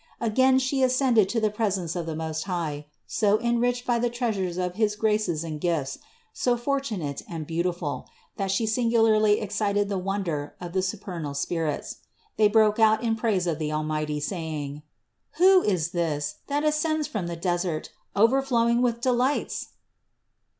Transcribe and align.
Again 0.19 0.57
She 0.57 0.81
ascended 0.81 1.29
to 1.29 1.39
the 1.39 1.51
presence 1.51 1.95
of 1.95 2.07
the 2.07 2.15
Most 2.15 2.45
High, 2.45 2.87
so 3.05 3.37
en 3.37 3.59
riched 3.59 3.85
by 3.85 3.99
the 3.99 4.09
treasures 4.09 4.57
of 4.57 4.73
his 4.73 4.95
graces 4.95 5.43
and 5.43 5.61
gifts, 5.61 5.99
so 6.33 6.57
fortu 6.57 6.97
nate 6.97 7.21
and 7.29 7.45
beautiful, 7.45 8.07
that 8.37 8.49
She 8.49 8.65
singularly 8.65 9.39
excited 9.39 9.89
the 9.89 9.99
wonder 9.99 10.55
of 10.59 10.73
the 10.73 10.81
supernal 10.81 11.35
spirits. 11.35 11.97
They 12.37 12.47
broke 12.47 12.79
out 12.79 13.03
in 13.03 13.15
praise 13.15 13.45
of 13.45 13.59
the 13.59 13.71
Almighty, 13.71 14.19
saying: 14.19 14.81
"Who 15.33 15.61
is 15.61 15.91
this, 15.91 16.37
that 16.47 16.63
ascends 16.63 17.07
from 17.07 17.27
the 17.27 17.35
desert, 17.35 17.91
overflowing 18.15 18.81
with 18.81 19.01
delights? 19.01 19.67